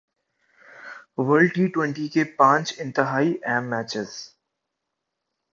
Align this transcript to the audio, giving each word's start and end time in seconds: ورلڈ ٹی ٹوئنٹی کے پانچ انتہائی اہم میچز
ورلڈ 1.17 1.49
ٹی 1.55 1.67
ٹوئنٹی 1.67 2.07
کے 2.07 2.23
پانچ 2.37 2.73
انتہائی 2.79 3.33
اہم 3.43 3.69
میچز 3.69 4.09